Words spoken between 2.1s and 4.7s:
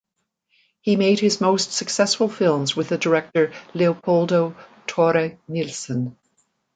films with the director Leopoldo